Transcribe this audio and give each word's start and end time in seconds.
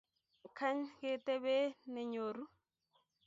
kany 0.57 0.81
ketebe 0.97 1.57
nenyoru. 1.93 2.45